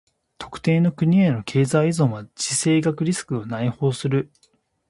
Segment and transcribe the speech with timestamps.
[0.39, 4.31] 特定の国への経済依存は地政学リスクを内包する。